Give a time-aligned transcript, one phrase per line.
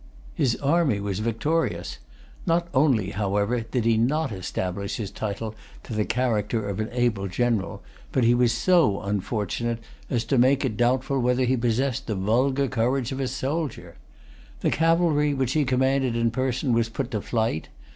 [0.33, 1.99] His army was victorious.
[2.47, 7.27] Not only, however, did he not establish his title to the character of an able
[7.27, 12.07] general; but he was so unfortunate[Pg 264] as to make it doubtful whether he possessed
[12.07, 13.95] the vulgar courage of a soldier.
[14.61, 17.69] The cavalry, which he commanded in person, was put to flight.